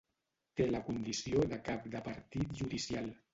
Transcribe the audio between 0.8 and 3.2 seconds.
condició de cap de partit judicial.